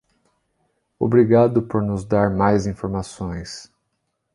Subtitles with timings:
[0.99, 3.71] Obrigado por nos dar mais informações.